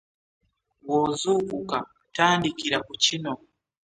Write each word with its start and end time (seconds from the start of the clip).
Bw'ozuukuka 0.83 1.77
tandikira 2.15 2.77
ku 2.85 2.93
kino. 3.03 3.33